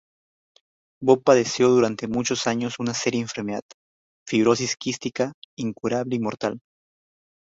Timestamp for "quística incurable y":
4.75-6.19